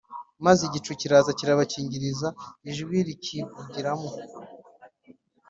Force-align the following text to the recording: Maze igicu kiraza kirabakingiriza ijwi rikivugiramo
Maze 0.45 0.61
igicu 0.67 0.91
kiraza 0.99 1.31
kirabakingiriza 1.39 2.27
ijwi 2.69 2.97
rikivugiramo 3.07 4.09